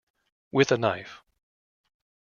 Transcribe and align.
With 0.51 0.71
a 0.71 0.79
knife. 0.79 1.21